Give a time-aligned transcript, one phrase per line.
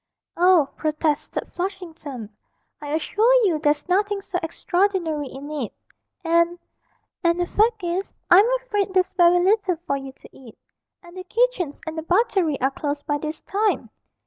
[0.35, 2.31] 'Oh,' protested Flushington,
[2.81, 5.71] 'I assure you there's nothing so extraordinary in it,
[6.25, 6.57] and
[7.23, 10.57] and the fact is, I'm afraid there's very little for you to eat,
[11.03, 13.91] and the kitchens and the buttery are closed by this time.'